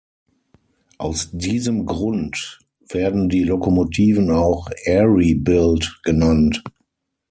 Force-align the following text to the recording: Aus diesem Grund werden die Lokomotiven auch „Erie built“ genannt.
Aus 0.97 1.29
diesem 1.31 1.85
Grund 1.85 2.59
werden 2.89 3.29
die 3.29 3.43
Lokomotiven 3.43 4.31
auch 4.31 4.67
„Erie 4.85 5.35
built“ 5.35 6.01
genannt. 6.03 6.63